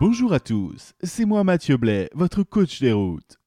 Bonjour 0.00 0.32
à 0.32 0.40
tous, 0.40 0.94
c'est 1.02 1.24
moi 1.24 1.44
Mathieu 1.44 1.76
Blais, 1.76 2.10
votre 2.14 2.42
coach 2.42 2.80
des 2.80 2.92
routes. 2.92 3.38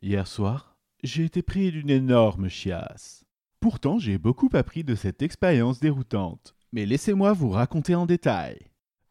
Hier 0.00 0.26
soir, 0.26 0.76
j'ai 1.02 1.24
été 1.24 1.42
pris 1.42 1.72
d'une 1.72 1.90
énorme 1.90 2.48
chiasse. 2.48 3.24
Pourtant, 3.60 3.98
j'ai 3.98 4.18
beaucoup 4.18 4.48
appris 4.52 4.84
de 4.84 4.94
cette 4.94 5.22
expérience 5.22 5.80
déroutante, 5.80 6.54
mais 6.72 6.86
laissez-moi 6.86 7.32
vous 7.32 7.50
raconter 7.50 7.94
en 7.94 8.06
détail. 8.06 8.58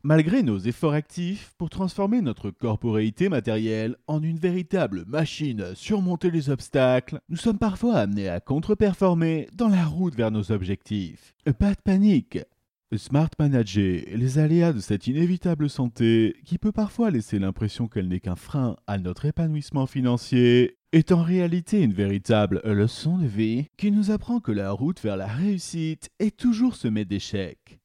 Malgré 0.04 0.42
nos 0.42 0.58
efforts 0.58 0.94
actifs 0.94 1.54
pour 1.58 1.70
transformer 1.70 2.22
notre 2.22 2.50
corporéité 2.50 3.30
matérielle 3.30 3.96
en 4.08 4.24
une 4.24 4.40
véritable 4.40 5.06
machine 5.06 5.62
à 5.62 5.76
surmonter 5.76 6.32
les 6.32 6.50
obstacles, 6.50 7.20
nous 7.30 7.38
sommes 7.38 7.60
parfois 7.60 7.98
amenés 7.98 8.28
à 8.28 8.40
contre-performer 8.40 9.48
dans 9.54 9.70
la 9.70 9.86
route 9.86 10.16
vers 10.16 10.32
nos 10.32 10.52
objectifs. 10.52 11.36
Pas 11.60 11.76
de 11.76 11.82
panique, 11.84 12.40
Smart 12.98 13.30
manager 13.40 14.04
les 14.14 14.38
aléas 14.38 14.74
de 14.74 14.82
cette 14.82 15.08
inévitable 15.08 15.70
santé, 15.70 16.36
qui 16.44 16.58
peut 16.58 16.74
parfois 16.74 17.10
laisser 17.10 17.40
l'impression 17.40 17.88
qu'elle 17.88 18.10
n'est 18.10 18.20
qu'un 18.20 18.36
frein 18.36 18.76
à 18.86 18.98
notre 18.98 19.24
épanouissement 19.26 19.86
financier, 19.86 20.78
est 20.92 21.14
en 21.14 21.24
réalité 21.24 21.82
une 21.82 21.94
véritable 21.94 22.62
leçon 22.66 23.18
de 23.18 23.26
vie 23.28 23.68
qui 23.78 23.92
nous 23.92 24.12
apprend 24.12 24.42
que 24.42 24.52
la 24.52 24.72
route 24.72 25.02
vers 25.02 25.16
la 25.16 25.28
réussite 25.28 26.10
est 26.20 26.36
toujours 26.36 26.76
semée 26.76 27.06
d'échecs. 27.06 27.80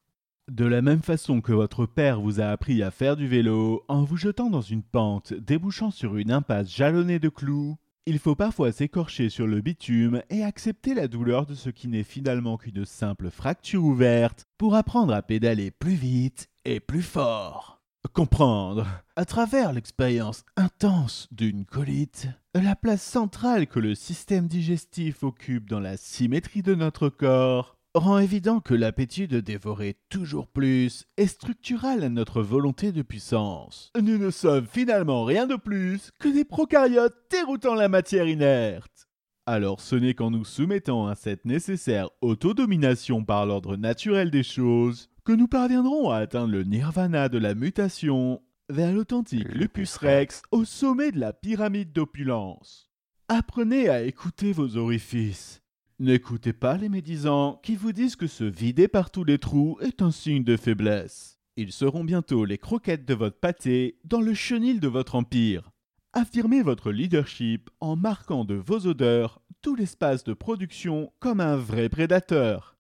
De 0.51 0.65
la 0.65 0.83
même 0.83 1.03
façon 1.03 1.41
que 1.41 1.53
votre 1.53 1.87
père 1.87 2.21
vous 2.21 2.41
a 2.41 2.47
appris 2.47 2.83
à 2.83 2.91
faire 2.91 3.17
du 3.17 3.29
vélo 3.29 3.85
en 3.87 4.03
vous 4.03 4.17
jetant 4.17 4.51
dans 4.51 4.61
une 4.61 4.83
pente 4.83 5.35
débouchant 5.35 5.93
sur 5.93 6.17
une 6.17 6.33
impasse 6.33 6.75
jalonnée 6.75 7.21
de 7.21 7.29
clous, 7.29 7.77
il 8.07 8.21
faut 8.21 8.37
parfois 8.37 8.71
s'écorcher 8.71 9.29
sur 9.29 9.49
le 9.49 9.61
bitume 9.61 10.23
et 10.31 10.45
accepter 10.45 10.95
la 10.95 11.09
douleur 11.09 11.45
de 11.45 11.55
ce 11.55 11.71
qui 11.71 11.89
n'est 11.89 12.05
finalement 12.05 12.57
qu'une 12.57 12.85
simple 12.85 13.31
fracture 13.31 13.85
ouverte 13.85 14.47
pour 14.59 14.77
apprendre 14.77 15.13
à 15.13 15.23
pédaler 15.23 15.73
plus 15.73 15.95
vite 15.95 16.49
et 16.65 16.79
plus 16.79 17.03
fort. 17.03 17.83
Comprendre, 18.13 18.87
à 19.17 19.25
travers 19.25 19.73
l'expérience 19.73 20.45
intense 20.57 21.27
d'une 21.33 21.65
colite, 21.65 22.29
la 22.55 22.77
place 22.77 23.03
centrale 23.03 23.67
que 23.67 23.81
le 23.81 23.97
système 23.97 24.47
digestif 24.47 25.25
occupe 25.25 25.69
dans 25.69 25.81
la 25.81 25.97
symétrie 25.97 26.63
de 26.63 26.77
notre 26.77 27.09
corps 27.09 27.76
rend 27.99 28.19
évident 28.19 28.61
que 28.61 28.75
l'appétit 28.75 29.27
de 29.27 29.41
dévorer 29.41 29.97
toujours 30.09 30.49
plus 30.49 31.07
est 31.17 31.27
structural 31.27 32.05
à 32.05 32.09
notre 32.09 32.43
volonté 32.43 32.93
de 32.93 33.03
puissance. 33.03 33.91
Nous 34.01 34.19
ne 34.19 34.31
sommes 34.31 34.67
finalement 34.67 35.25
rien 35.25 35.47
de 35.47 35.57
plus 35.57 36.11
que 36.19 36.29
des 36.29 36.45
prokaryotes 36.45 37.17
déroutant 37.31 37.75
la 37.75 37.89
matière 37.89 38.29
inerte. 38.29 39.09
Alors 39.47 39.81
ce 39.81 39.97
n'est 39.97 40.15
qu'en 40.15 40.31
nous 40.31 40.45
soumettant 40.45 41.07
à 41.07 41.15
cette 41.15 41.45
nécessaire 41.45 42.11
autodomination 42.21 43.25
par 43.25 43.47
l'ordre 43.47 43.77
naturel 43.77 44.31
des 44.31 44.43
choses 44.43 45.09
que 45.25 45.33
nous 45.33 45.49
parviendrons 45.49 46.11
à 46.11 46.19
atteindre 46.19 46.53
le 46.53 46.65
nirvana 46.65 47.29
de 47.29 47.39
la 47.39 47.55
mutation 47.55 48.43
vers 48.69 48.93
l'authentique 48.93 49.55
lupus 49.55 49.97
rex 49.97 50.43
au 50.51 50.65
sommet 50.65 51.13
de 51.13 51.21
la 51.21 51.33
pyramide 51.33 51.93
d'opulence. 51.93 52.91
Apprenez 53.29 53.89
à 53.89 54.03
écouter 54.03 54.53
vos 54.53 54.77
orifices 54.77 55.63
N'écoutez 55.99 56.53
pas 56.53 56.77
les 56.77 56.91
médisants 56.91 57.59
qui 57.63 57.75
vous 57.75 57.93
disent 57.93 58.17
que 58.17 58.27
se 58.27 58.45
vider 58.45 58.87
par 58.87 59.11
tous 59.11 59.25
les 59.25 59.39
trous 59.39 59.79
est 59.81 60.03
un 60.03 60.11
signe 60.11 60.45
de 60.45 60.59
faiblesse. 60.59 61.39
Ils 61.57 61.73
seront 61.73 62.05
bientôt 62.05 62.45
les 62.45 62.59
croquettes 62.59 63.07
de 63.07 63.15
votre 63.15 63.41
pâté 63.41 63.99
dans 64.05 64.21
le 64.21 64.35
chenil 64.35 64.79
de 64.79 64.89
votre 64.89 65.15
empire. 65.15 65.71
Affirmez 66.13 66.61
votre 66.61 66.93
leadership 66.93 67.71
en 67.81 67.97
marquant 67.97 68.45
de 68.45 68.55
vos 68.55 68.87
odeurs 68.87 69.41
tout 69.63 69.75
l'espace 69.75 70.23
de 70.23 70.35
production 70.35 71.15
comme 71.19 71.41
un 71.41 71.57
vrai 71.57 71.89
prédateur. 71.89 72.76